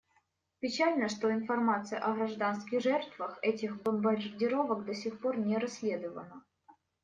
Печально, 0.61 1.09
что 1.09 1.31
информация 1.31 1.99
о 1.99 2.15
гражданских 2.15 2.81
жертвах 2.81 3.37
этих 3.43 3.83
бомбардировок 3.83 4.83
до 4.83 4.95
сих 4.95 5.19
пор 5.19 5.37
не 5.37 5.59
расследована. 5.59 6.43